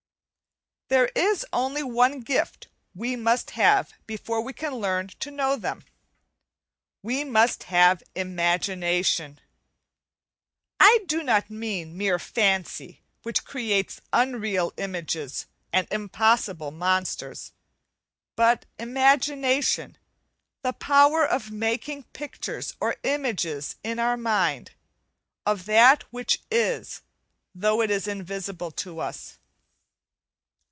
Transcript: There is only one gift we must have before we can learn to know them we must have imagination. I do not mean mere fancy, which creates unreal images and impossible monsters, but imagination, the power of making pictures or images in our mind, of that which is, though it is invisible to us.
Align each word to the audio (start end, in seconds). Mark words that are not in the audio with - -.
There 0.89 1.07
is 1.15 1.45
only 1.53 1.83
one 1.83 2.19
gift 2.19 2.67
we 2.93 3.15
must 3.15 3.51
have 3.51 3.93
before 4.07 4.41
we 4.41 4.51
can 4.51 4.73
learn 4.75 5.07
to 5.21 5.31
know 5.31 5.55
them 5.55 5.85
we 7.01 7.23
must 7.23 7.63
have 7.63 8.03
imagination. 8.13 9.39
I 10.81 11.05
do 11.07 11.23
not 11.23 11.49
mean 11.49 11.95
mere 11.97 12.19
fancy, 12.19 12.99
which 13.23 13.45
creates 13.45 14.01
unreal 14.11 14.73
images 14.75 15.45
and 15.71 15.87
impossible 15.91 16.71
monsters, 16.71 17.53
but 18.35 18.65
imagination, 18.77 19.97
the 20.61 20.73
power 20.73 21.25
of 21.25 21.51
making 21.51 22.03
pictures 22.11 22.75
or 22.81 22.97
images 23.03 23.77
in 23.81 23.97
our 23.97 24.17
mind, 24.17 24.71
of 25.45 25.63
that 25.67 26.03
which 26.11 26.41
is, 26.51 27.01
though 27.55 27.81
it 27.81 27.89
is 27.89 28.09
invisible 28.09 28.71
to 28.71 28.99
us. 28.99 29.37